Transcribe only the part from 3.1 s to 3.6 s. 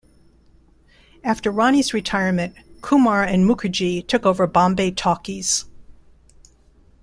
and